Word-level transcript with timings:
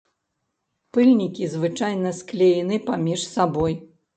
Пыльнікі 0.95 1.51
звычайна 1.55 2.15
склеены 2.21 2.81
паміж 2.89 3.21
сабой. 3.37 3.73